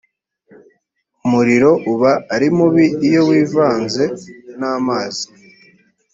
umuriro 1.25 1.71
uba 1.93 2.11
ari 2.33 2.47
mubi 2.57 2.85
iyowivanze 3.07 4.03
namazi. 4.59 5.25